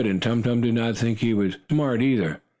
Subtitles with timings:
[0.07, 2.41] And Tum Tum did not think he was "smart," either.